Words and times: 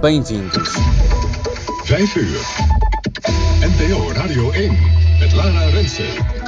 Bem-vindos. 0.00 0.76
5 1.84 2.16
uur. 2.16 2.40
NPO 3.60 4.12
Radio 4.12 4.50
1 4.50 4.78
met 5.18 5.32
Lara 5.32 5.70
Rensen. 5.70 6.39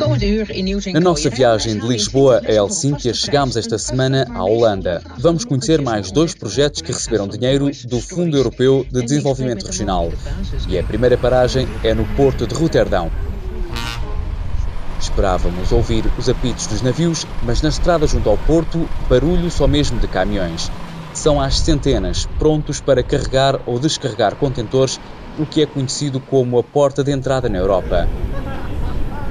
Na 0.93 1.01
nossa 1.01 1.31
viagem 1.31 1.79
de 1.79 1.87
Lisboa 1.87 2.43
a 2.45 2.53
Helsínquia, 2.53 3.15
chegamos 3.15 3.57
esta 3.57 3.79
semana 3.79 4.27
à 4.35 4.43
Holanda. 4.43 5.01
Vamos 5.19 5.45
conhecer 5.45 5.81
mais 5.81 6.11
dois 6.11 6.35
projetos 6.35 6.83
que 6.83 6.91
receberam 6.91 7.29
dinheiro 7.29 7.71
do 7.85 8.01
Fundo 8.01 8.37
Europeu 8.37 8.85
de 8.91 9.01
Desenvolvimento 9.03 9.65
Regional. 9.65 10.13
E 10.67 10.77
a 10.77 10.83
primeira 10.83 11.17
paragem 11.17 11.69
é 11.85 11.95
no 11.95 12.05
Porto 12.17 12.49
de 12.49 12.55
Roterdão. 12.55 13.13
Esperávamos 14.99 15.71
ouvir 15.71 16.13
os 16.19 16.29
apitos 16.29 16.67
dos 16.67 16.83
navios, 16.83 17.25
mas 17.41 17.63
na 17.63 17.69
estrada 17.69 18.05
junto 18.05 18.29
ao 18.29 18.37
porto, 18.37 18.89
barulho 19.09 19.51
só 19.53 19.69
mesmo 19.69 20.01
de 20.01 20.09
caminhões. 20.09 20.69
São 21.13 21.41
às 21.41 21.61
centenas, 21.61 22.27
prontos 22.39 22.81
para 22.81 23.05
carregar 23.05 23.61
ou 23.67 23.79
descarregar 23.79 24.35
contentores 24.35 24.99
no 25.39 25.47
que 25.47 25.63
é 25.63 25.67
conhecido 25.67 26.21
como 26.21 26.59
a 26.59 26.65
porta 26.65 27.05
de 27.05 27.13
entrada 27.13 27.49
na 27.49 27.59
Europa. 27.59 28.09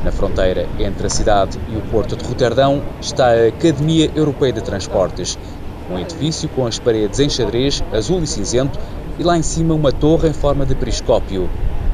Na 0.04 0.12
fronteira 0.12 0.68
entre 0.80 1.06
a 1.06 1.10
cidade 1.10 1.60
e 1.70 1.78
o 1.78 1.82
porto 1.92 2.16
de 2.16 2.26
Roterdão 2.26 2.82
está 3.00 3.28
a 3.28 3.48
Academia 3.50 4.10
Europeia 4.16 4.52
de 4.52 4.62
Transportes, 4.62 5.38
um 5.92 6.00
edifício 6.00 6.50
com 6.50 6.66
as 6.66 6.80
paredes 6.80 7.20
em 7.20 7.30
xadrez 7.30 7.84
azul 7.94 8.24
e 8.24 8.28
cinzento 8.28 8.80
e 9.20 9.24
lá 9.24 9.38
em 9.38 9.44
cima 9.44 9.76
uma 9.76 9.92
torre 9.92 10.30
em 10.30 10.34
forma 10.34 10.66
de 10.66 10.74
periscópio. 10.74 11.48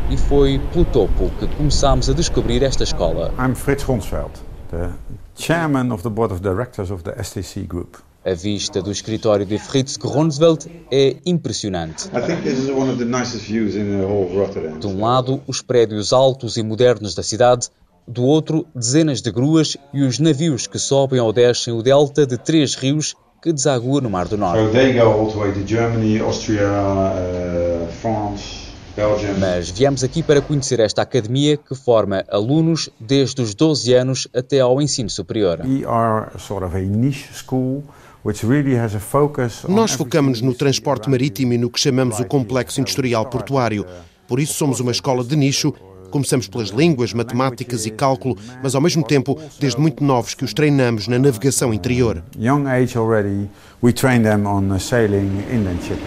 E 0.09 0.15
foi 0.15 0.57
pelo 0.71 0.85
topo 0.85 1.29
que 1.37 1.47
começámos 1.47 2.09
a 2.09 2.13
descobrir 2.13 2.63
esta 2.63 2.83
escola. 2.85 3.33
I'm 3.37 3.53
Frits 3.53 3.83
Ronsveld, 3.83 4.31
the 4.71 4.91
chairman 5.35 5.91
of 5.91 6.01
the 6.01 6.09
board 6.09 6.33
of 6.33 6.41
directors 6.41 6.89
of 6.89 7.03
the 7.03 7.11
STC 7.21 7.67
Group. 7.67 7.97
A 8.25 8.33
vista 8.33 8.81
do 8.81 8.89
escritório 8.91 9.45
de 9.45 9.57
Fritz 9.57 9.97
Gronsveld 9.97 10.69
é 10.89 11.17
impressionante. 11.25 12.07
I 12.07 12.21
think 12.21 12.41
this 12.43 12.57
is 12.57 12.69
one 12.69 12.89
of 12.89 12.97
the 12.97 13.05
nicest 13.05 13.45
views 13.45 13.75
in 13.75 13.99
the 13.99 14.05
whole 14.05 14.27
of 14.27 14.37
Rotterdam. 14.37 14.79
De 14.79 14.87
um 14.87 15.01
lado, 15.01 15.41
os 15.45 15.61
prédios 15.61 16.13
altos 16.13 16.55
e 16.55 16.63
modernos 16.63 17.13
da 17.13 17.23
cidade, 17.23 17.69
do 18.07 18.23
outro, 18.23 18.65
dezenas 18.73 19.21
de 19.21 19.31
gruas 19.31 19.75
e 19.93 20.03
os 20.03 20.17
navios 20.17 20.65
que 20.65 20.79
sobem 20.79 21.19
ou 21.19 21.33
descem 21.33 21.73
o 21.73 21.83
delta 21.83 22.25
de 22.25 22.37
três 22.37 22.75
rios 22.75 23.15
que 23.41 23.51
desagua 23.51 24.01
no 24.01 24.09
Mar 24.09 24.27
do 24.27 24.37
Norte. 24.37 24.71
they 24.71 24.93
go 24.93 25.01
all 25.01 25.31
the 25.31 25.37
way 25.37 25.51
to 25.51 25.67
Germany, 25.67 26.19
Austria, 26.19 26.67
uh, 26.67 27.87
France, 28.01 28.67
Belgium. 28.95 29.37
Mas 29.39 29.69
viemos 29.69 30.03
aqui 30.03 30.23
para 30.23 30.41
conhecer 30.41 30.79
esta 30.79 31.01
academia 31.03 31.57
que 31.57 31.75
forma 31.75 32.23
alunos 32.29 32.89
desde 32.99 33.41
os 33.41 33.53
12 33.53 33.93
anos 33.93 34.27
até 34.33 34.59
ao 34.59 34.81
ensino 34.81 35.09
superior. 35.09 35.61
We 35.63 35.85
are 35.85 36.31
sort 36.39 36.65
of 36.65 36.75
a 36.75 36.81
niche 36.81 37.27
school 37.33 37.83
which 38.25 38.45
really 38.45 38.75
has 38.75 38.95
a 38.95 38.99
focus 38.99 39.63
on 39.65 39.73
Nós 39.73 39.91
focamos 39.91 40.41
no 40.41 40.53
transporte 40.53 41.09
marítimo 41.09 41.53
e 41.53 41.57
no 41.57 41.69
que 41.69 41.79
chamamos 41.79 42.19
o 42.19 42.25
complexo 42.25 42.81
industrial 42.81 43.25
portuário. 43.27 43.85
Por 44.27 44.39
isso 44.39 44.55
somos 44.55 44.79
uma 44.79 44.91
escola 44.91 45.23
de 45.23 45.35
nicho. 45.35 45.73
Começamos 46.17 46.47
pelas 46.47 46.69
línguas, 46.69 47.13
matemáticas 47.13 47.85
e 47.85 47.91
cálculo, 47.91 48.35
mas 48.63 48.73
ao 48.73 48.81
mesmo 48.81 49.03
tempo, 49.03 49.39
desde 49.59 49.79
muito 49.79 50.03
novos, 50.03 50.33
que 50.33 50.43
os 50.43 50.51
treinamos 50.51 51.07
na 51.07 51.19
navegação 51.19 51.71
interior. 51.71 52.23
young 52.35 52.65
age 52.65 52.97
already. 52.97 53.47
We 53.83 53.93
train 53.93 54.23
them 54.23 54.47
on 54.47 54.79
sailing, 54.79 55.43
inland 55.53 55.79
shipping. 55.83 56.01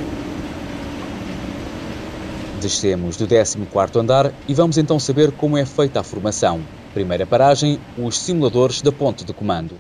Descemos 2.61 3.17
do 3.17 3.29
14º 3.29 4.01
andar 4.01 4.33
e 4.49 4.53
vamos 4.53 4.79
então 4.79 4.99
saber 4.99 5.31
como 5.31 5.57
é 5.57 5.65
feita 5.65 6.01
a 6.01 6.03
formação. 6.03 6.61
Primeira 6.93 7.25
paragem, 7.25 7.79
os 7.97 8.19
simuladores 8.19 8.83
da 8.83 8.91
ponte 8.91 9.25
de 9.25 9.33
comando. 9.33 9.77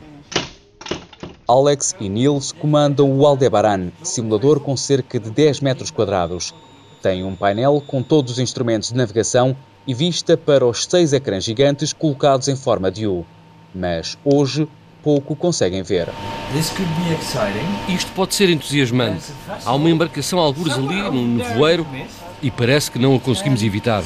Alex 1.48 1.96
e 1.98 2.08
Niels 2.08 2.52
comandam 2.52 3.10
o 3.18 3.26
Aldebaran, 3.26 3.90
simulador 4.04 4.60
com 4.60 4.76
cerca 4.76 5.18
de 5.18 5.28
10 5.28 5.58
metros 5.58 5.90
quadrados. 5.90 6.54
Tem 7.02 7.24
um 7.24 7.34
painel 7.34 7.82
com 7.84 8.00
todos 8.00 8.34
os 8.34 8.38
instrumentos 8.38 8.90
de 8.90 8.96
navegação 8.96 9.56
e 9.90 9.94
vista 9.94 10.36
para 10.36 10.64
os 10.64 10.84
seis 10.84 11.12
ecrãs 11.12 11.42
gigantes 11.42 11.92
colocados 11.92 12.46
em 12.46 12.54
forma 12.54 12.92
de 12.92 13.08
U. 13.08 13.26
Mas 13.74 14.16
hoje 14.24 14.68
pouco 15.02 15.34
conseguem 15.34 15.82
ver. 15.82 16.08
Isto 17.88 18.12
pode 18.12 18.36
ser 18.36 18.48
entusiasmante. 18.50 19.32
Há 19.64 19.74
uma 19.74 19.90
embarcação 19.90 20.38
algures 20.38 20.74
ali, 20.74 21.02
num 21.02 21.26
nevoeiro, 21.34 21.84
e 22.40 22.52
parece 22.52 22.88
que 22.88 23.00
não 23.00 23.16
a 23.16 23.18
conseguimos 23.18 23.64
evitar. 23.64 24.04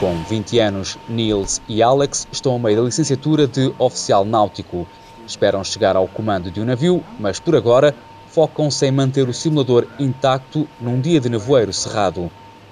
Com 0.00 0.16
20 0.24 0.58
anos, 0.58 0.98
Niels 1.08 1.62
e 1.68 1.80
Alex 1.80 2.26
estão 2.32 2.56
a 2.56 2.58
meio 2.58 2.78
da 2.78 2.82
licenciatura 2.82 3.46
de 3.46 3.72
oficial 3.78 4.24
náutico. 4.24 4.84
Esperam 5.24 5.62
chegar 5.62 5.94
ao 5.94 6.08
comando 6.08 6.50
de 6.50 6.60
um 6.60 6.64
navio, 6.64 7.04
mas 7.20 7.38
por 7.38 7.54
agora 7.54 7.94
focam-se 8.26 8.84
em 8.84 8.90
manter 8.90 9.28
o 9.28 9.32
simulador 9.32 9.86
intacto 9.96 10.66
num 10.80 11.00
dia 11.00 11.20
de 11.20 11.28
nevoeiro 11.28 11.72
cerrado. 11.72 12.28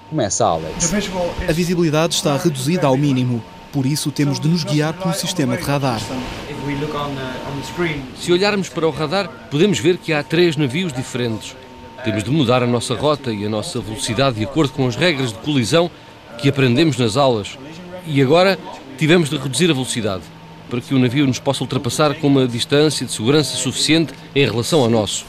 Começa 0.09 0.45
Alex. 0.45 0.93
A 1.47 1.51
visibilidade 1.51 2.13
está 2.13 2.37
reduzida 2.37 2.87
ao 2.87 2.95
mínimo, 2.95 3.43
por 3.71 3.85
isso 3.85 4.11
temos 4.11 4.39
de 4.39 4.47
nos 4.47 4.63
guiar 4.63 4.93
pelo 4.93 5.13
sistema 5.13 5.57
de 5.57 5.63
radar. 5.63 5.99
Screen, 7.63 8.01
Se 8.19 8.31
olharmos 8.31 8.69
para 8.69 8.87
o 8.87 8.91
radar, 8.91 9.27
podemos 9.49 9.79
ver 9.79 9.97
que 9.97 10.13
há 10.13 10.23
três 10.23 10.55
navios 10.55 10.93
diferentes. 10.93 11.55
Temos 12.03 12.23
de 12.23 12.29
mudar 12.29 12.61
a 12.61 12.67
nossa 12.67 12.93
rota 12.93 13.33
e 13.33 13.45
a 13.45 13.49
nossa 13.49 13.79
velocidade 13.79 14.37
de 14.37 14.43
acordo 14.43 14.73
com 14.73 14.87
as 14.87 14.95
regras 14.95 15.33
de 15.33 15.39
colisão 15.39 15.89
que 16.37 16.47
aprendemos 16.47 16.97
nas 16.97 17.17
aulas. 17.17 17.57
E 18.05 18.21
agora 18.21 18.59
tivemos 18.97 19.29
de 19.29 19.37
reduzir 19.37 19.69
a 19.71 19.73
velocidade 19.73 20.23
para 20.69 20.81
que 20.81 20.93
o 20.93 20.99
navio 20.99 21.25
nos 21.25 21.39
possa 21.39 21.63
ultrapassar 21.63 22.13
com 22.15 22.27
uma 22.27 22.47
distância 22.47 23.05
de 23.05 23.11
segurança 23.11 23.55
suficiente 23.55 24.13
em 24.35 24.45
relação 24.45 24.81
ao 24.81 24.89
nosso. 24.89 25.25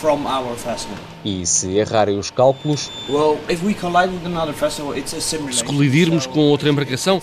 From 0.00 0.26
our 0.26 0.54
vessel. 0.56 0.90
E 1.24 1.44
se 1.46 1.76
errarem 1.76 2.18
os 2.18 2.30
cálculos, 2.30 2.90
Well, 3.08 3.38
if 3.48 3.62
we 3.64 3.74
collide 3.74 4.12
with 4.12 4.24
another 4.26 4.52
vessel, 4.52 4.96
it's 4.96 5.14
a 5.14 5.20
Se 5.20 5.64
colidirmos 5.64 6.26
com 6.26 6.40
outra 6.40 6.68
embarcação, 6.68 7.20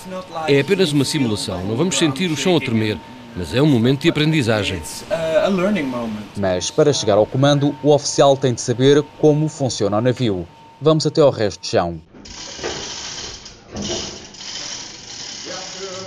é 0.47 0.59
apenas 0.59 0.91
uma 0.91 1.05
simulação. 1.05 1.63
Não 1.65 1.75
vamos 1.75 1.97
sentir 1.97 2.31
o 2.31 2.35
chão 2.35 2.57
a 2.57 2.59
tremer, 2.59 2.97
mas 3.35 3.53
é 3.53 3.61
um 3.61 3.67
momento 3.67 4.01
de 4.01 4.09
aprendizagem. 4.09 4.77
It's 4.77 5.03
uh, 5.09 5.45
a 5.45 5.47
learning 5.47 5.83
moment. 5.83 6.23
mas 6.37 6.69
para 6.71 6.91
chegar 6.91 7.15
ao 7.17 7.25
comando, 7.25 7.75
o 7.83 7.91
oficial 7.91 8.35
tem 8.35 8.53
de 8.53 8.61
saber 8.61 9.03
como 9.19 9.47
funciona 9.47 9.97
o 9.97 10.01
navio. 10.01 10.47
Vamos 10.81 11.05
até 11.05 11.21
ao 11.21 11.29
resto 11.29 11.61
do 11.61 11.67
chão. 11.67 11.99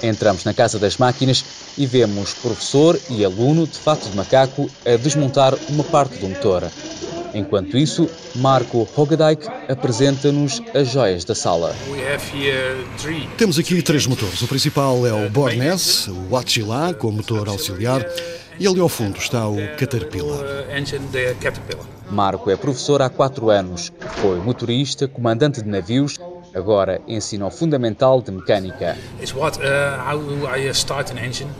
Entramos 0.06 0.44
na 0.44 0.54
casa 0.54 0.78
das 0.78 0.96
máquinas 0.98 1.44
e 1.76 1.84
vemos 1.84 2.32
professor 2.32 2.98
e 3.10 3.24
aluno 3.24 3.66
de 3.66 3.76
fato 3.76 4.08
de 4.08 4.16
macaco 4.16 4.70
a 4.86 4.96
desmontar 4.96 5.52
uma 5.68 5.82
parte 5.82 6.18
do 6.18 6.28
motor. 6.28 6.70
Enquanto 7.34 7.76
isso, 7.76 8.08
Marco 8.36 8.88
Hogadijk 8.96 9.48
apresenta-nos 9.68 10.62
as 10.72 10.88
joias 10.88 11.24
da 11.24 11.34
sala. 11.34 11.74
Temos 13.36 13.58
aqui 13.58 13.82
três 13.82 14.06
motores. 14.06 14.40
O 14.40 14.46
principal 14.46 15.04
é 15.04 15.12
o 15.12 15.28
Bornese, 15.28 16.08
o 16.30 16.36
Attila, 16.36 16.94
com 16.94 17.10
motor 17.10 17.48
auxiliar, 17.48 18.06
e 18.60 18.66
ali 18.66 18.80
ao 18.80 18.88
fundo 18.88 19.18
está 19.18 19.48
o 19.48 19.56
Caterpillar. 19.76 20.44
Marco 22.08 22.48
é 22.48 22.56
professor 22.56 23.02
há 23.02 23.10
quatro 23.10 23.50
anos, 23.50 23.92
foi 24.22 24.38
motorista, 24.38 25.08
comandante 25.08 25.60
de 25.60 25.68
navios, 25.68 26.16
agora 26.56 27.00
ensina 27.06 27.46
o 27.46 27.50
fundamental 27.50 28.22
de 28.22 28.32
mecânica. 28.32 28.96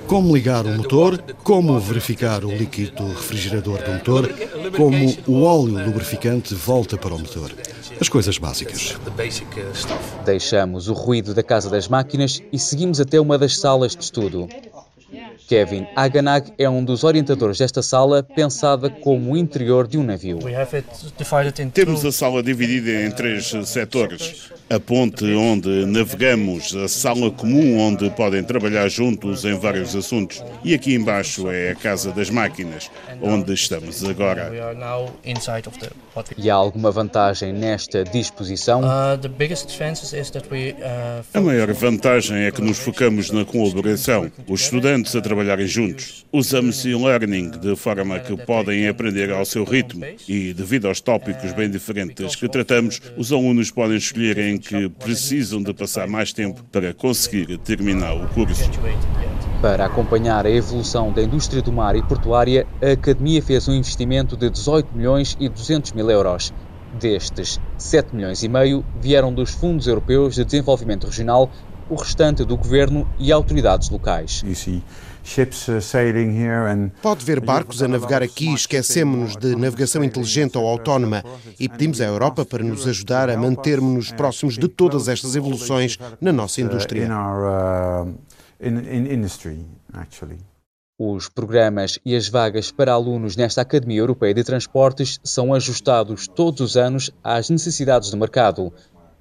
Como 0.07 0.35
ligar 0.35 0.65
o 0.65 0.71
motor, 0.71 1.23
como 1.45 1.79
verificar 1.79 2.45
o 2.45 2.51
líquido 2.51 3.07
refrigerador 3.09 3.83
do 3.83 3.93
motor, 3.93 4.31
como 4.77 5.17
o 5.27 5.43
óleo 5.43 5.85
lubrificante 5.85 6.55
volta 6.55 6.97
para 6.97 7.15
o 7.15 7.19
motor. 7.19 7.53
As 8.01 8.09
coisas 8.09 8.39
básicas. 8.39 8.97
Deixamos 10.25 10.89
o 10.89 10.93
ruído 10.93 11.35
da 11.35 11.43
casa 11.43 11.71
das 11.71 11.89
máquinas 11.89 12.43
e 12.53 12.59
seguimos 12.59 13.01
até 13.01 13.21
uma 13.21 13.39
das 13.39 13.59
salas 13.59 13.95
de 13.95 14.03
estudo. 14.03 14.49
Kevin 15.49 15.87
Aganag 15.95 16.53
é 16.59 16.69
um 16.69 16.85
dos 16.85 17.05
orientadores 17.05 17.59
desta 17.59 17.83
sala, 17.83 18.23
pensada 18.23 18.91
como 18.91 19.33
o 19.33 19.37
interior 19.37 19.87
de 19.87 19.97
um 19.97 20.03
navio. 20.03 20.39
Temos 21.73 22.05
a 22.05 22.13
sala 22.13 22.43
dividida 22.43 22.91
em 23.05 23.11
três 23.11 23.53
setores. 23.65 24.51
A 24.69 24.81
ponte 24.81 25.25
onde 25.33 25.87
navegamos, 25.87 26.75
a 26.75 26.89
sala 26.89 27.31
comum 27.31 27.79
onde 27.79 28.11
podem 28.11 28.43
trabalhar 28.43 28.89
juntos 28.89 29.45
em 29.45 29.57
vários 29.57 29.95
assuntos. 29.95 30.43
E 30.65 30.75
aqui 30.75 30.95
embaixo 30.95 31.49
é 31.49 31.71
a 31.71 31.75
casa 31.77 32.11
das 32.11 32.31
máquinas, 32.31 32.91
onde 33.23 33.53
estamos 33.55 34.03
agora. 34.05 34.51
E 36.37 36.51
há 36.51 36.55
alguma 36.55 36.91
vantagem 36.91 37.53
nesta 37.53 38.03
disposição? 38.03 38.83
A 41.33 41.41
maior 41.41 41.73
vantagem 41.73 42.39
é 42.39 42.51
que 42.51 42.61
nos 42.61 42.79
focamos 42.79 43.31
na 43.31 43.45
colaboração. 43.45 44.31
Os 44.49 44.63
estudantes 44.63 45.15
trabalharem 45.37 45.67
juntos. 45.67 46.25
Usamos 46.33 46.83
e-learning 46.87 47.51
de 47.51 47.77
forma 47.77 48.19
que 48.19 48.35
podem 48.39 48.89
aprender 48.89 49.31
ao 49.31 49.45
seu 49.45 49.65
ritmo 49.65 50.03
e, 50.27 50.55
devido 50.55 50.89
aos 50.89 51.01
tópicos 51.01 51.53
bem 51.53 51.71
diferentes 51.71 52.35
que 52.35 52.49
tratamos, 52.49 53.03
os 53.19 53.31
alunos 53.31 53.71
podem 53.71 53.99
escolher 53.99 54.39
em 54.39 54.57
que 54.57 54.89
precisam 54.89 55.63
de 55.63 55.75
passar 55.75 56.09
mais 56.09 56.33
tempo 56.33 56.65
para 56.73 56.95
conseguir 56.95 57.59
terminar 57.59 58.15
o 58.15 58.27
curso. 58.29 58.71
Para 59.61 59.85
acompanhar 59.85 60.47
a 60.47 60.51
evolução 60.51 61.13
da 61.13 61.23
indústria 61.23 61.61
do 61.61 61.73
mar 61.73 61.97
e 61.97 62.03
portuária, 62.03 62.67
a 62.83 62.93
Academia 62.93 63.43
fez 63.43 63.69
um 63.69 63.75
investimento 63.75 64.37
de 64.37 64.49
18 64.49 64.97
milhões 64.97 65.37
e 65.39 65.51
200 65.51 65.93
mil 65.93 66.11
euros. 66.11 66.53
Destes, 66.99 67.61
7 67.77 68.15
milhões 68.15 68.43
e 68.43 68.49
meio 68.49 68.83
vieram 68.99 69.35
dos 69.35 69.51
Fundos 69.51 69.87
Europeus 69.87 70.37
de 70.37 70.45
Desenvolvimento 70.45 71.07
Regional, 71.07 71.51
o 71.89 71.95
restante 71.95 72.45
do 72.45 72.57
Governo 72.57 73.07
e 73.19 73.31
autoridades 73.31 73.91
locais. 73.91 74.43
uh, 74.79 74.83
Pode 77.03 77.25
ver 77.25 77.41
barcos 77.41 77.83
a 77.83 77.89
navegar 77.89 78.23
aqui, 78.23 78.55
esquecemos-nos 78.55 79.37
de 79.37 79.57
navegação 79.57 80.05
inteligente 80.05 80.57
ou 80.57 80.67
autónoma 80.67 81.25
e 81.59 81.69
pedimos 81.69 82.01
à 82.01 82.05
Europa 82.05 82.45
para 82.45 82.63
nos 82.63 82.87
ajudar 82.87 83.29
a 83.29 83.37
mantermos-nos 83.37 84.13
próximos 84.13 84.57
de 84.57 84.69
todas 84.69 85.09
estas 85.09 85.35
evoluções 85.35 85.99
na 86.21 86.33
nossa 86.33 86.61
indústria. 86.61 87.09
Os 90.99 91.29
programas 91.29 91.99
e 92.07 92.17
as 92.17 92.27
vagas 92.27 92.71
para 92.71 92.93
alunos 92.93 93.37
nesta 93.37 93.61
Academia 93.61 93.99
Europeia 93.99 94.33
de 94.33 94.43
Transportes 94.43 95.21
são 95.23 95.53
ajustados 95.53 96.27
todos 96.27 96.61
os 96.63 96.77
anos 96.77 97.11
às 97.23 97.51
necessidades 97.51 98.11
do 98.11 98.17
mercado. 98.17 98.73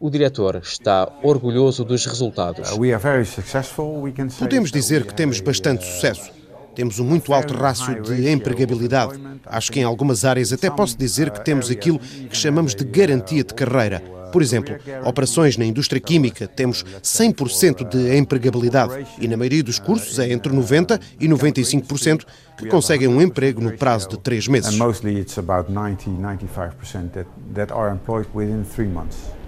O 0.05 0.09
diretor 0.11 0.61
está 0.63 1.11
orgulhoso 1.23 1.83
dos 1.83 2.05
resultados. 2.05 2.69
Podemos 4.37 4.71
dizer 4.71 5.03
que 5.03 5.15
temos 5.15 5.39
bastante 5.39 5.83
sucesso. 5.83 6.31
Temos 6.75 6.99
um 6.99 7.03
muito 7.03 7.33
alto 7.33 7.55
rácio 7.55 8.03
de 8.03 8.29
empregabilidade. 8.29 9.19
Acho 9.47 9.71
que 9.71 9.79
em 9.79 9.83
algumas 9.83 10.23
áreas 10.23 10.53
até 10.53 10.69
posso 10.69 10.95
dizer 10.95 11.31
que 11.31 11.43
temos 11.43 11.71
aquilo 11.71 11.97
que 11.97 12.37
chamamos 12.37 12.75
de 12.75 12.85
garantia 12.85 13.43
de 13.43 13.51
carreira. 13.55 13.99
Por 14.31 14.43
exemplo, 14.43 14.75
operações 15.03 15.57
na 15.57 15.65
indústria 15.65 15.99
química 15.99 16.47
temos 16.47 16.83
100% 17.01 17.89
de 17.89 18.15
empregabilidade 18.15 19.07
e 19.19 19.27
na 19.27 19.35
maioria 19.35 19.63
dos 19.63 19.79
cursos 19.79 20.19
é 20.19 20.31
entre 20.31 20.53
90% 20.53 21.01
e 21.19 21.27
95% 21.27 22.25
que 22.59 22.67
conseguem 22.67 23.07
um 23.07 23.19
emprego 23.19 23.59
no 23.59 23.75
prazo 23.75 24.09
de 24.09 24.19
três 24.19 24.47
meses. 24.47 24.77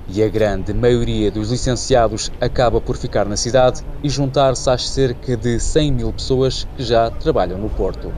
E 0.09 0.23
a 0.23 0.29
grande 0.29 0.73
maioria 0.73 1.29
dos 1.29 1.51
licenciados 1.51 2.31
acaba 2.39 2.79
por 2.79 2.97
ficar 2.97 3.25
na 3.25 3.35
cidade 3.35 3.83
e 4.03 4.09
juntar-se 4.09 4.69
às 4.69 4.89
cerca 4.89 5.35
de 5.35 5.59
100 5.59 5.91
mil 5.91 6.13
pessoas 6.13 6.67
que 6.75 6.83
já 6.83 7.09
trabalham 7.09 7.57
no 7.57 7.69
Porto. 7.69 8.13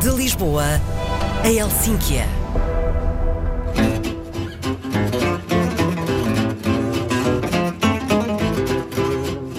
De 0.00 0.10
Lisboa 0.10 0.80
a 1.42 1.48
Helsínquia. 1.48 2.26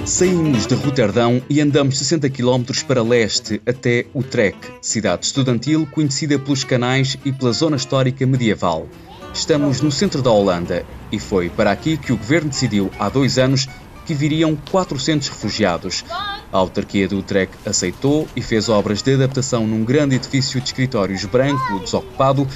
Saímos 0.06 0.68
de 0.68 0.76
Roterdão 0.76 1.42
e 1.50 1.62
andamos 1.62 1.98
60 1.98 2.30
km 2.30 2.64
para 2.86 3.02
leste 3.02 3.62
até 3.66 4.06
Utrecht, 4.14 4.60
cidade 4.82 5.26
estudantil 5.26 5.88
conhecida 5.88 6.38
pelos 6.38 6.66
canais 6.66 7.18
e 7.24 7.32
pela 7.32 7.54
zona 7.54 7.78
histórica 7.78 8.26
medieval. 8.26 8.88
Estamos 9.34 9.82
no 9.82 9.92
centro 9.92 10.22
da 10.22 10.32
Holanda 10.32 10.86
e 11.12 11.20
foi 11.20 11.50
para 11.50 11.72
aqui 11.72 11.98
que 11.98 12.12
o 12.12 12.18
governo 12.18 12.50
decidiu 12.50 12.92
há 13.00 13.10
dois 13.10 13.38
anos 13.38 13.68
que 14.06 14.14
viriam 14.14 14.56
400 14.72 15.30
refugiados. 15.30 16.04
A 16.52 16.58
autarquia 16.58 17.08
de 17.08 17.16
Utrecht 17.16 17.54
aceitou 17.66 18.28
e 18.36 18.42
fez 18.42 18.70
obras 18.70 19.02
de 19.02 19.14
adaptação 19.14 19.68
num 19.68 19.84
grande 19.84 20.16
edifício 20.16 20.60
de 20.60 20.68
escritórios 20.68 21.24
branco 21.26 21.80
desocupado, 21.80 22.48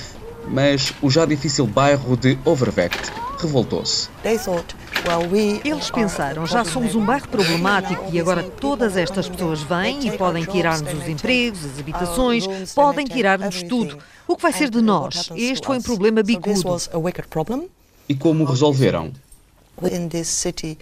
mas 0.48 0.94
o 1.02 1.10
já 1.10 1.26
difícil 1.26 1.68
bairro 1.68 2.18
de 2.18 2.38
Overvecht 2.44 3.12
revoltou-se. 3.40 4.10
Eles 5.66 5.92
pensaram, 5.92 6.48
já 6.48 6.64
somos 6.64 6.96
um 6.96 7.06
bairro 7.06 7.28
problemático 7.28 8.06
e 8.12 8.20
agora 8.20 8.42
todas 8.44 8.96
estas 8.96 9.28
pessoas 9.28 9.62
vêm 9.62 10.08
e 10.08 10.18
podem 10.18 10.46
tirar-nos 10.46 10.94
os 10.94 11.08
empregos, 11.08 11.66
as 11.66 11.80
habitações, 11.80 12.46
podem 12.74 13.06
tirar-nos 13.06 13.64
tudo. 13.64 13.98
O 14.28 14.36
que 14.36 14.42
vai 14.42 14.54
ser 14.54 14.70
de 14.70 14.82
nós? 14.82 15.30
Este 15.36 15.68
foi 15.68 15.78
um 15.78 15.82
problema 15.82 16.24
bicudo. 16.24 16.78
E 18.08 18.16
como 18.16 18.46
resolveram? 18.46 19.12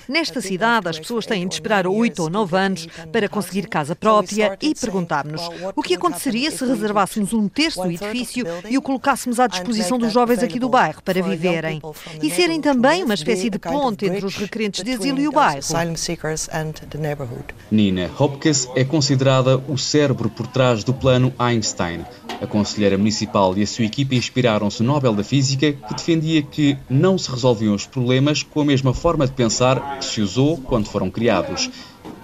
Nesta 0.07 0.41
cidade, 0.41 0.89
as 0.89 0.99
pessoas 0.99 1.25
têm 1.25 1.47
de 1.47 1.55
esperar 1.55 1.87
oito 1.87 2.23
ou 2.23 2.29
nove 2.29 2.57
anos 2.57 2.87
para 3.11 3.27
conseguir 3.29 3.67
casa 3.67 3.95
própria 3.95 4.57
e 4.61 4.75
perguntámos-nos 4.75 5.49
o 5.75 5.81
que 5.81 5.95
aconteceria 5.95 6.51
se 6.51 6.65
reservássemos 6.65 7.33
um 7.33 7.47
terço 7.47 7.81
do 7.81 7.91
edifício 7.91 8.45
e 8.69 8.77
o 8.77 8.81
colocássemos 8.81 9.39
à 9.39 9.47
disposição 9.47 9.97
dos 9.97 10.11
jovens 10.11 10.43
aqui 10.43 10.59
do 10.59 10.69
bairro 10.69 11.01
para 11.03 11.21
viverem 11.21 11.81
e 12.21 12.29
serem 12.29 12.61
também 12.61 13.03
uma 13.03 13.13
espécie 13.13 13.49
de 13.49 13.57
ponte 13.57 14.05
entre 14.05 14.25
os 14.25 14.35
requerentes 14.35 14.83
de 14.83 14.93
asilo 14.93 15.19
e 15.19 15.27
o 15.27 15.31
bairro. 15.31 15.61
Nina 17.71 18.09
Hopkins 18.19 18.67
é 18.75 18.83
considerada 18.83 19.57
o 19.67 19.77
cérebro 19.77 20.29
por 20.29 20.47
trás 20.47 20.83
do 20.83 20.93
plano 20.93 21.33
Einstein. 21.39 22.05
A 22.41 22.47
conselheira 22.47 22.97
municipal 22.97 23.55
e 23.55 23.61
a 23.61 23.67
sua 23.67 23.85
equipa 23.85 24.15
inspiraram-se 24.15 24.81
no 24.81 24.91
Nobel 24.91 25.13
da 25.13 25.23
Física, 25.23 25.73
que 25.73 25.93
defendia 25.93 26.41
que 26.41 26.75
não 26.89 27.15
se 27.15 27.29
resolviam 27.29 27.75
os 27.75 27.85
problemas 27.85 28.41
com 28.41 28.61
a 28.61 28.65
mesma 28.65 28.95
forma 28.95 29.27
de 29.27 29.33
pensar 29.33 29.99
que 29.99 30.05
se 30.05 30.21
usou 30.21 30.57
quando 30.57 30.87
foram 30.87 31.11
criados. 31.11 31.69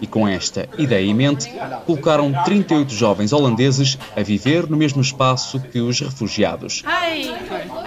E 0.01 0.07
com 0.07 0.27
esta 0.27 0.67
ideia 0.75 1.05
em 1.05 1.13
mente, 1.13 1.51
colocaram 1.85 2.33
38 2.43 2.91
jovens 2.93 3.31
holandeses 3.31 3.97
a 4.15 4.23
viver 4.23 4.67
no 4.67 4.75
mesmo 4.75 5.03
espaço 5.03 5.59
que 5.59 5.79
os 5.79 5.99
refugiados. 5.99 6.83
Hi, 6.83 7.27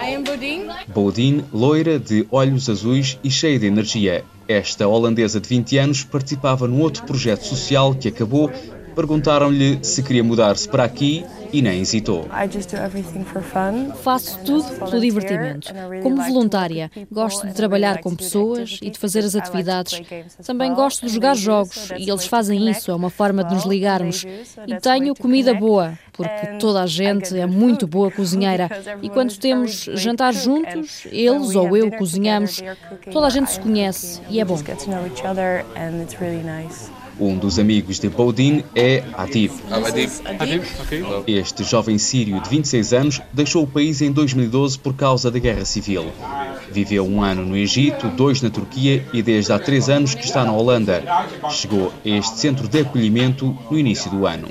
I 0.01 0.15
am 0.15 0.23
Bodine. 0.23 0.69
Bodine, 0.87 1.45
loira, 1.51 1.99
de 1.99 2.25
olhos 2.31 2.69
azuis 2.69 3.19
e 3.21 3.29
cheia 3.29 3.59
de 3.59 3.67
energia. 3.67 4.23
Esta 4.47 4.87
holandesa 4.87 5.41
de 5.41 5.49
20 5.49 5.77
anos 5.77 6.03
participava 6.05 6.65
num 6.65 6.79
outro 6.79 7.03
projeto 7.03 7.43
social 7.43 7.93
que 7.93 8.07
acabou. 8.07 8.49
Perguntaram-lhe 8.95 9.79
se 9.81 10.01
queria 10.01 10.23
mudar-se 10.23 10.67
para 10.67 10.83
aqui 10.83 11.25
e 11.53 11.61
nem 11.61 11.81
hesitou. 11.81 12.27
Faço 14.03 14.39
tudo 14.45 14.63
pelo 14.89 15.01
divertimento. 15.01 15.73
Como 16.01 16.21
voluntária, 16.21 16.91
gosto 17.11 17.47
de 17.47 17.53
trabalhar 17.53 17.99
com 17.99 18.15
pessoas 18.15 18.79
e 18.81 18.89
de 18.89 18.97
fazer 18.97 19.19
as 19.19 19.35
atividades. 19.35 20.01
Também 20.45 20.73
gosto 20.73 21.05
de 21.05 21.13
jogar 21.13 21.35
jogos 21.35 21.89
e 21.97 22.09
eles 22.09 22.25
fazem 22.25 22.69
isso, 22.69 22.91
é 22.91 22.95
uma 22.95 23.09
forma 23.09 23.43
de 23.43 23.53
nos 23.53 23.65
ligarmos. 23.65 24.25
E 24.67 24.79
tenho 24.79 25.15
comida 25.15 25.53
boa, 25.53 25.97
porque 26.13 26.47
toda 26.59 26.81
a 26.83 26.87
gente 26.87 27.37
é 27.37 27.45
muito 27.45 27.87
boa 27.87 28.11
cozinheira. 28.11 28.69
E 29.01 29.09
quando 29.09 29.37
temos 29.37 29.89
jantar 29.93 30.33
juntos, 30.33 31.05
eles 31.11 31.55
ou 31.55 31.75
eu 31.75 31.91
cozinhamos, 31.91 32.61
toda 33.11 33.27
a 33.27 33.29
gente 33.29 33.51
se 33.51 33.59
conhece 33.59 34.21
e 34.29 34.39
é 34.39 34.45
bom. 34.45 34.61
Um 37.19 37.37
dos 37.37 37.59
amigos 37.59 37.99
de 37.99 38.09
Bodin 38.09 38.63
é 38.75 39.03
Adib. 39.13 39.51
Este 41.27 41.63
jovem 41.63 41.97
sírio 41.97 42.41
de 42.41 42.49
26 42.49 42.93
anos 42.93 43.21
deixou 43.31 43.63
o 43.63 43.67
país 43.67 44.01
em 44.01 44.11
2012 44.11 44.79
por 44.79 44.93
causa 44.93 45.29
da 45.29 45.39
guerra 45.39 45.65
civil. 45.65 46.11
Viveu 46.71 47.05
um 47.05 47.21
ano 47.21 47.45
no 47.45 47.57
Egito, 47.57 48.07
dois 48.09 48.41
na 48.41 48.49
Turquia 48.49 49.05
e 49.11 49.21
desde 49.21 49.51
há 49.51 49.59
três 49.59 49.89
anos 49.89 50.15
que 50.15 50.23
está 50.23 50.45
na 50.45 50.53
Holanda. 50.53 51.03
Chegou 51.49 51.91
a 52.05 52.09
este 52.09 52.37
centro 52.37 52.67
de 52.67 52.79
acolhimento 52.79 53.55
no 53.69 53.77
início 53.77 54.09
do 54.09 54.25
ano. 54.25 54.47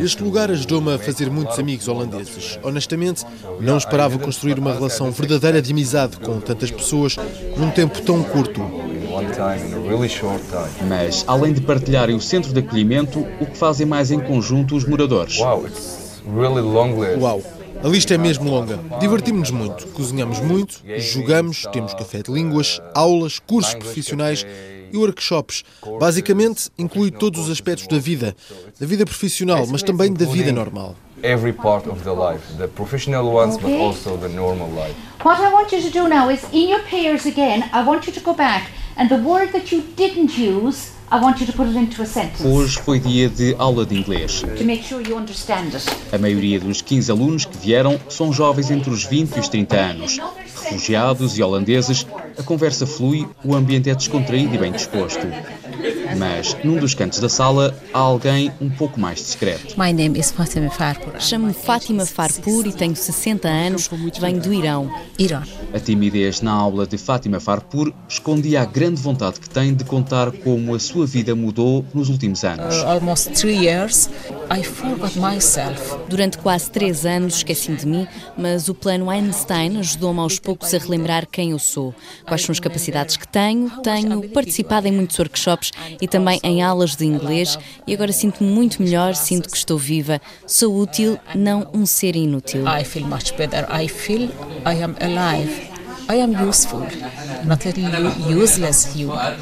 Este 0.00 0.22
lugar 0.22 0.50
ajudou-me 0.50 0.94
a 0.94 0.98
fazer 0.98 1.30
muitos 1.30 1.58
amigos 1.58 1.88
holandeses. 1.88 2.58
Honestamente, 2.62 3.24
não 3.60 3.76
esperava 3.76 4.18
construir 4.18 4.58
uma 4.58 4.72
relação 4.72 5.10
verdadeira 5.10 5.60
de 5.60 5.72
amizade 5.72 6.16
com 6.18 6.40
tantas 6.40 6.70
pessoas 6.70 7.16
num 7.56 7.70
tempo 7.70 8.00
tão 8.02 8.22
curto. 8.22 8.85
Mas, 10.88 11.24
além 11.26 11.52
de 11.52 11.60
partilharem 11.60 12.16
o 12.16 12.20
centro 12.20 12.52
de 12.52 12.60
acolhimento, 12.60 13.20
o 13.40 13.46
que 13.46 13.56
fazem 13.56 13.86
mais 13.86 14.10
em 14.10 14.20
conjunto 14.20 14.76
os 14.76 14.84
moradores? 14.84 15.38
Uau! 15.38 15.64
A 17.84 17.88
lista 17.88 18.14
é 18.14 18.18
mesmo 18.18 18.50
longa. 18.50 18.80
Divertimos-nos 18.98 19.50
muito, 19.50 19.86
cozinhamos 19.88 20.40
muito, 20.40 20.82
jogamos, 20.98 21.66
temos 21.72 21.94
café 21.94 22.22
de 22.22 22.32
línguas, 22.32 22.80
aulas, 22.94 23.38
cursos 23.38 23.74
profissionais 23.74 24.46
e 24.92 24.96
workshops. 24.96 25.62
Basicamente, 26.00 26.70
inclui 26.78 27.10
todos 27.10 27.44
os 27.44 27.50
aspectos 27.50 27.86
da 27.86 27.98
vida, 27.98 28.34
da 28.80 28.86
vida 28.86 29.04
profissional, 29.04 29.66
mas 29.66 29.82
também 29.82 30.12
da 30.12 30.24
vida 30.24 30.52
normal. 30.52 30.94
Every 31.22 31.52
part 31.52 31.88
of 31.88 32.02
the 32.02 32.12
life, 32.12 32.42
the 32.58 32.66
professional 32.66 33.26
ones, 33.26 33.56
but 33.56 33.72
also 33.72 34.18
the 34.18 34.28
normal 34.28 34.68
life. 34.68 34.94
What 35.24 35.40
I 35.40 35.50
want 35.50 35.72
you 35.72 35.82
to 35.82 35.90
do 35.90 36.08
now 36.08 36.30
is, 36.30 36.44
in 36.52 36.70
your 36.70 36.82
pairs 36.90 37.26
again, 37.26 37.64
I 37.72 37.86
want 37.86 38.06
you 38.06 38.12
to 38.12 38.20
go 38.20 38.34
back 38.34 38.70
and 38.96 39.08
the 39.08 39.16
word 39.16 39.52
that 39.52 39.70
you 39.72 39.82
didn't 39.96 40.38
use, 40.38 40.92
I 41.10 41.20
want 41.20 41.40
you 41.40 41.46
to 41.46 41.52
put 41.52 41.68
it 41.68 41.76
into 41.76 42.02
a 42.02 42.06
sentence. 42.06 42.44
Hoje 42.44 42.78
foi 42.78 42.98
dia 42.98 43.28
de 43.28 43.54
aula 43.58 43.86
de 43.86 43.96
inglês. 43.96 44.40
To 44.40 44.64
make 44.64 44.82
sure 44.82 45.06
you 45.06 45.16
understand 45.16 45.74
it. 45.74 45.86
A 46.12 46.18
maioria 46.18 46.58
dos 46.58 46.82
15 46.82 47.10
alunos 47.10 47.44
que 47.44 47.56
vieram 47.58 48.00
são 48.08 48.32
jovens 48.32 48.70
entre 48.70 48.90
os 48.90 49.04
20 49.04 49.36
e 49.36 49.40
os 49.40 49.48
30 49.48 49.76
anos. 49.76 50.18
Refugiados 50.64 51.38
e 51.38 51.42
holandeses, 51.42 52.06
a 52.36 52.42
conversa 52.42 52.86
flui, 52.86 53.26
o 53.44 53.54
ambiente 53.54 53.88
é 53.88 53.94
descontraído 53.94 54.54
e 54.54 54.58
bem 54.58 54.72
disposto. 54.72 55.26
Mas 56.18 56.56
num 56.64 56.78
dos 56.78 56.94
cantos 56.94 57.20
da 57.20 57.28
sala 57.28 57.78
há 57.92 57.98
alguém 57.98 58.50
um 58.60 58.70
pouco 58.70 58.98
mais 58.98 59.18
discreto. 59.18 59.78
My 59.78 59.92
name 59.92 60.18
is 60.18 60.30
Fatima 60.30 60.70
Farpur. 60.70 61.20
Chamo-me 61.20 61.52
Fátima 61.52 62.06
Farpur 62.06 62.66
e 62.66 62.72
tenho 62.72 62.96
60 62.96 63.46
anos, 63.46 63.90
venho 64.18 64.40
do 64.40 64.52
Irão. 64.52 64.90
Irão. 65.18 65.42
A 65.74 65.78
timidez 65.78 66.40
na 66.40 66.52
aula 66.52 66.86
de 66.86 66.96
Fátima 66.96 67.38
Farpur 67.38 67.92
escondia 68.08 68.62
a 68.62 68.64
grande 68.64 69.00
vontade 69.00 69.40
que 69.40 69.50
tem 69.50 69.74
de 69.74 69.84
contar 69.84 70.32
como 70.32 70.74
a 70.74 70.78
sua 70.78 71.06
vida 71.06 71.34
mudou 71.34 71.84
nos 71.92 72.08
últimos 72.08 72.44
anos. 72.44 72.74
Uh, 72.76 72.86
almost 72.86 73.30
three 73.32 73.66
years, 73.66 74.08
I 74.50 74.62
forgot 74.62 75.14
myself. 75.16 75.98
Durante 76.08 76.38
quase 76.38 76.70
três 76.70 77.04
anos 77.04 77.36
esqueci-me 77.36 77.76
de 77.76 77.86
mim, 77.86 78.08
mas 78.38 78.68
o 78.68 78.74
plano 78.74 79.10
Einstein 79.10 79.78
ajudou-me 79.78 80.20
aos 80.20 80.38
poucos 80.38 80.72
a 80.72 80.78
relembrar 80.78 81.26
quem 81.30 81.50
eu 81.50 81.58
sou, 81.58 81.94
quais 82.24 82.42
são 82.42 82.52
as 82.52 82.60
capacidades 82.60 83.16
que 83.16 83.28
tenho. 83.28 83.70
Tenho 83.82 84.28
participado 84.30 84.88
em 84.88 84.92
muitos 84.92 85.18
workshops 85.18 85.72
e 86.00 86.05
também 86.06 86.40
em 86.42 86.62
aulas 86.62 86.96
de 86.96 87.04
inglês 87.04 87.58
e 87.86 87.94
agora 87.94 88.12
sinto-me 88.12 88.50
muito 88.50 88.82
melhor, 88.82 89.14
sinto 89.14 89.48
que 89.48 89.56
estou 89.56 89.78
viva, 89.78 90.20
sou 90.46 90.76
útil, 90.78 91.18
não 91.34 91.68
um 91.72 91.86
ser 91.86 92.16
inútil. 92.16 92.64
I 92.66 92.84
feel 92.84 93.06
much 93.06 93.32
better. 93.36 93.66
I 93.70 93.88
feel 93.88 94.30
I 94.64 94.82
am 94.82 94.94
alive. 95.00 95.76
I 96.08 96.20
am 96.20 96.48
useful, 96.48 96.86
not 97.44 97.66
a 97.66 97.72
useless 98.32 98.86
human. 98.94 99.34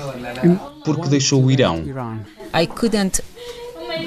Porque 0.85 1.09
deixou 1.09 1.45
o 1.45 1.51
Irão. 1.51 1.85
I 2.55 2.67
couldn't 2.67 3.21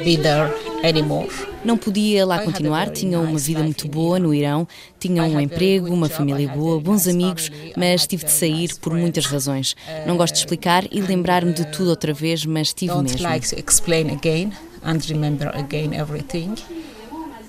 be 0.04 0.18
there 0.18 0.52
anymore. 0.84 1.30
Não 1.68 1.78
podia 1.78 2.26
lá 2.26 2.40
continuar, 2.40 2.90
tinha 2.92 3.20
uma 3.20 3.38
vida 3.38 3.62
muito 3.62 3.90
boa 3.90 4.18
no 4.18 4.34
Irão, 4.34 4.66
tinha 4.98 5.22
um 5.22 5.38
emprego, 5.38 5.94
uma 5.94 6.08
família 6.08 6.48
boa, 6.48 6.80
bons 6.80 7.06
amigos, 7.10 7.52
mas 7.76 8.08
tive 8.08 8.24
de 8.24 8.32
sair 8.32 8.74
por 8.76 8.94
muitas 8.94 9.26
razões. 9.26 9.76
Não 10.06 10.16
gosto 10.16 10.36
de 10.36 10.40
explicar 10.40 10.86
e 10.90 11.02
lembrar-me 11.02 11.52
de 11.52 11.66
tudo 11.66 11.90
outra 11.90 12.14
vez, 12.14 12.46
mas 12.46 12.74
tive 12.74 12.94
Don't 12.94 13.12
mesmo. 13.12 13.28
like 13.28 13.50
to 13.50 13.60
explain 13.60 14.10
again 14.12 14.54
and 14.82 15.00
remember 15.10 15.50
again 15.58 15.94
everything, 15.94 16.56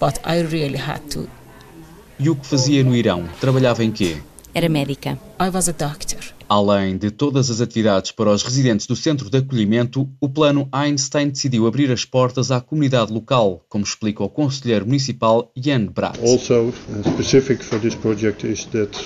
but 0.00 0.18
I 0.26 0.42
really 0.42 0.78
had 0.78 1.02
to. 1.10 1.28
E 2.18 2.28
o 2.28 2.34
que 2.34 2.44
fazia 2.44 2.82
no 2.82 2.96
Irão? 2.96 3.22
Trabalhava 3.40 3.84
em 3.84 3.92
quê? 3.92 4.16
Era 4.52 4.68
médica. 4.68 5.16
I 5.40 5.48
was 5.48 5.68
a 5.68 5.72
doctor. 5.72 6.37
Além 6.48 6.96
de 6.96 7.10
todas 7.10 7.50
as 7.50 7.60
atividades 7.60 8.10
para 8.10 8.30
os 8.30 8.42
residentes 8.42 8.86
do 8.86 8.96
centro 8.96 9.28
de 9.28 9.36
acolhimento, 9.36 10.08
o 10.18 10.28
plano 10.30 10.66
Einstein 10.72 11.28
decidiu 11.28 11.66
abrir 11.66 11.92
as 11.92 12.06
portas 12.06 12.50
à 12.50 12.58
comunidade 12.58 13.12
local, 13.12 13.62
como 13.68 13.84
explica 13.84 14.24
o 14.24 14.30
conselheiro 14.30 14.86
municipal 14.86 15.52
Jan 15.54 15.86
Bratt. 15.86 16.18
Also, 16.20 16.72
specific 17.04 17.62
for 17.62 17.78
this 17.78 17.94
project 17.94 18.46
is 18.46 18.64
that 18.66 18.98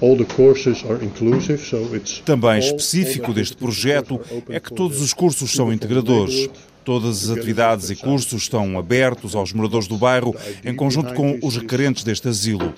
all 0.00 0.16
the 0.16 0.24
courses 0.24 0.84
are 0.84 0.98
inclusive, 1.04 1.58
so 1.58 1.76
it's 1.94 2.18
Também 2.24 2.58
específico 2.58 3.32
deste 3.32 3.56
projeto 3.56 4.20
é 4.48 4.58
que 4.58 4.74
todos 4.74 5.00
os 5.00 5.12
cursos 5.12 5.52
são 5.52 5.72
integradores. 5.72 6.50
Todas 6.88 7.24
as 7.24 7.36
atividades 7.36 7.90
e 7.90 7.96
cursos 7.96 8.44
estão 8.44 8.78
abertos 8.78 9.34
aos 9.34 9.52
moradores 9.52 9.86
do 9.86 9.98
bairro 9.98 10.34
em 10.64 10.74
conjunto 10.74 11.12
com 11.12 11.38
os 11.42 11.58
requerentes 11.58 12.02
deste 12.02 12.28
asilo. 12.28 12.72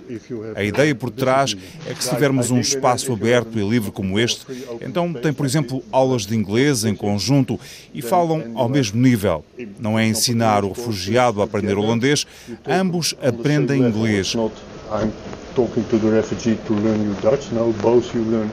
A 0.57 0.65
ideia 0.65 0.93
por 0.97 1.13
trás 1.13 1.57
é 1.87 1.95
que 1.95 2.03
se 2.03 2.11
tivermos 2.11 2.51
um 2.51 2.59
espaço 2.59 3.13
aberto 3.13 3.57
e 3.57 3.63
livre 3.63 3.93
como 3.93 4.19
este, 4.19 4.45
então 4.81 5.13
tem, 5.13 5.33
por 5.33 5.47
exemplo, 5.47 5.81
aulas 5.93 6.27
de 6.27 6.35
inglês 6.35 6.85
em 6.85 6.93
conjunto 6.93 7.57
e 7.95 8.03
falam 8.03 8.51
ao 8.57 8.69
mesmo 8.69 9.01
nível. 9.01 9.45
Não 9.79 9.97
é 9.97 10.09
ensinar 10.09 10.65
o 10.65 10.73
refugiado 10.73 11.41
a 11.41 11.45
aprender 11.45 11.79
holandês, 11.79 12.27
ambos 12.67 13.15
aprendem 13.23 13.81
inglês. 13.81 14.35
I'm 14.35 15.13
talking 15.55 15.85
to 15.85 15.99
the 16.01 16.11
refugee 16.11 16.59
to 16.67 16.75
learn 16.75 17.05
you 17.05 17.15
Dutch. 17.23 17.53
No, 17.53 17.73
both 17.75 18.13
you 18.13 18.25
learn. 18.25 18.51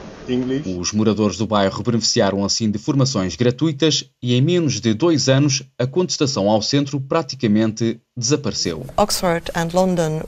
Os 0.78 0.92
moradores 0.92 1.38
do 1.38 1.46
bairro 1.46 1.82
beneficiaram 1.82 2.44
assim 2.44 2.70
de 2.70 2.78
formações 2.78 3.34
gratuitas 3.34 4.10
e 4.22 4.34
em 4.34 4.42
menos 4.42 4.80
de 4.80 4.92
dois 4.92 5.28
anos 5.28 5.62
a 5.78 5.86
contestação 5.86 6.50
ao 6.50 6.60
centro 6.60 7.00
praticamente 7.00 8.00
desapareceu. 8.18 8.84
Oxford 8.96 9.50
London, 9.72 10.20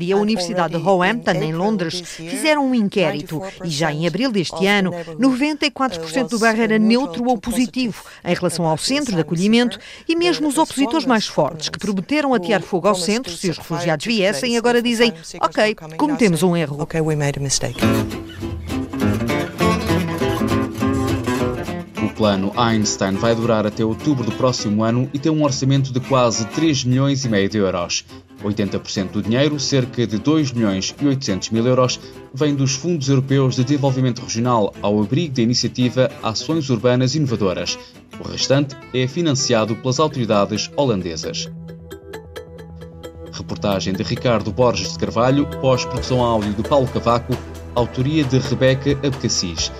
e 0.00 0.12
a 0.12 0.16
Universidade 0.16 0.76
de 0.76 0.82
Roehampton, 0.82 1.32
em 1.32 1.54
Londres, 1.54 2.00
fizeram 2.00 2.66
um 2.66 2.74
inquérito 2.74 3.42
e 3.64 3.70
já 3.70 3.90
em 3.90 4.06
abril 4.06 4.30
deste 4.30 4.66
ano, 4.66 4.90
94% 5.18 6.28
do 6.28 6.38
bairro 6.38 6.60
era 6.60 6.78
neutro 6.78 7.24
ou 7.24 7.38
positivo 7.38 8.04
em 8.22 8.34
relação 8.34 8.66
ao 8.66 8.76
centro 8.76 9.14
de 9.14 9.20
acolhimento 9.20 9.78
e 10.06 10.14
mesmo 10.14 10.46
os 10.46 10.58
opositores 10.58 11.06
mais 11.06 11.26
fortes, 11.26 11.70
que 11.70 11.78
prometeram 11.78 12.34
atear 12.34 12.60
fogo 12.60 12.86
ao 12.86 12.94
centro 12.94 13.32
se 13.32 13.48
os 13.48 13.56
refugiados 13.56 14.04
viessem, 14.04 14.58
agora 14.58 14.82
dizem: 14.82 15.12
Ok, 15.40 15.74
cometemos 15.96 16.42
um 16.42 16.54
erro. 16.54 16.82
Ok, 16.82 17.00
we 17.00 17.16
made 17.16 17.38
a 17.38 17.42
mistake. 17.42 17.80
Plano 22.16 22.50
Einstein 22.56 23.12
vai 23.12 23.34
durar 23.34 23.66
até 23.66 23.84
outubro 23.84 24.24
do 24.24 24.32
próximo 24.32 24.82
ano 24.82 25.08
e 25.12 25.18
tem 25.18 25.30
um 25.30 25.44
orçamento 25.44 25.92
de 25.92 26.00
quase 26.00 26.46
3 26.46 26.84
milhões 26.84 27.24
e 27.24 27.28
meio 27.28 27.48
de 27.48 27.58
euros. 27.58 28.04
80% 28.42 29.10
do 29.10 29.22
dinheiro, 29.22 29.60
cerca 29.60 30.06
de 30.06 30.18
2 30.18 30.52
milhões 30.52 30.94
e 31.00 31.06
800 31.06 31.50
mil 31.50 31.66
euros, 31.66 32.00
vem 32.32 32.54
dos 32.54 32.74
Fundos 32.74 33.08
Europeus 33.08 33.56
de 33.56 33.64
Desenvolvimento 33.64 34.20
Regional 34.20 34.74
ao 34.82 35.00
abrigo 35.00 35.34
da 35.34 35.42
iniciativa 35.42 36.10
Ações 36.22 36.68
Urbanas 36.70 37.14
Inovadoras. 37.14 37.78
O 38.18 38.28
restante 38.28 38.76
é 38.94 39.06
financiado 39.06 39.76
pelas 39.76 40.00
autoridades 40.00 40.70
holandesas. 40.76 41.50
Reportagem 43.32 43.92
de 43.92 44.02
Ricardo 44.02 44.50
Borges 44.50 44.92
de 44.92 44.98
Carvalho, 44.98 45.46
pós-produção 45.60 46.22
áudio 46.22 46.54
de 46.54 46.62
Paulo 46.62 46.88
Cavaco, 46.88 47.36
autoria 47.74 48.24
de 48.24 48.38
Rebeca 48.38 48.92
Abcacis. 49.06 49.70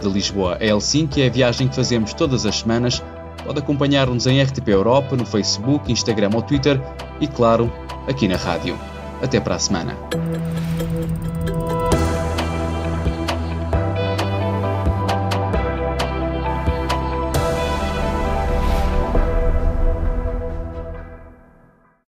De 0.00 0.08
Lisboa 0.08 0.56
a 0.60 0.64
Helsinki 0.64 1.22
é 1.22 1.26
a 1.26 1.30
viagem 1.30 1.68
que 1.68 1.76
fazemos 1.76 2.14
todas 2.14 2.46
as 2.46 2.60
semanas. 2.60 3.02
Pode 3.44 3.58
acompanhar-nos 3.58 4.26
em 4.26 4.42
RTP 4.42 4.68
Europa, 4.68 5.16
no 5.16 5.26
Facebook, 5.26 5.90
Instagram 5.90 6.30
ou 6.34 6.42
Twitter 6.42 6.80
e, 7.20 7.26
claro, 7.26 7.70
aqui 8.08 8.26
na 8.26 8.36
rádio. 8.36 8.78
Até 9.22 9.38
para 9.38 9.56
a 9.56 9.58
semana. 9.58 9.96